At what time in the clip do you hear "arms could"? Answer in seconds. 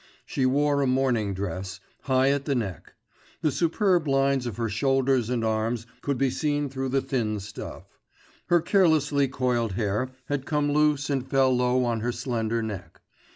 5.45-6.17